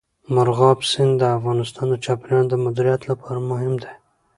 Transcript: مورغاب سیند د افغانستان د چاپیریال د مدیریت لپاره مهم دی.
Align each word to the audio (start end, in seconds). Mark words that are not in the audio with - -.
مورغاب 0.33 0.79
سیند 0.91 1.13
د 1.21 1.23
افغانستان 1.37 1.85
د 1.89 1.95
چاپیریال 2.05 2.45
د 2.49 2.55
مدیریت 2.65 3.01
لپاره 3.11 3.39
مهم 3.49 3.73
دی. 3.81 3.91